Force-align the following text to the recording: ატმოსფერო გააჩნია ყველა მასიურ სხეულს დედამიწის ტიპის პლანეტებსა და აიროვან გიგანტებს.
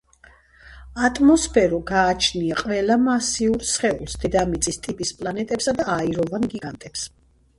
ატმოსფერო 1.07 1.79
გააჩნია 1.89 2.55
ყველა 2.61 2.97
მასიურ 3.03 3.67
სხეულს 3.73 4.17
დედამიწის 4.23 4.81
ტიპის 4.87 5.11
პლანეტებსა 5.19 5.75
და 5.83 5.85
აიროვან 5.97 6.49
გიგანტებს. 6.55 7.05